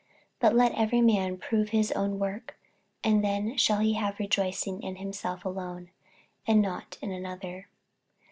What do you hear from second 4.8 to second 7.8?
in himself alone, and not in another.